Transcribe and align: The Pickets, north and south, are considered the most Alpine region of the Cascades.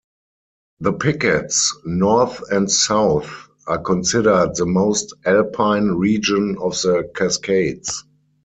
The 0.79 0.93
Pickets, 0.93 1.77
north 1.85 2.41
and 2.51 2.71
south, 2.71 3.29
are 3.67 3.77
considered 3.77 4.55
the 4.55 4.65
most 4.65 5.13
Alpine 5.27 5.89
region 5.89 6.57
of 6.59 6.71
the 6.81 7.07
Cascades. 7.15 8.03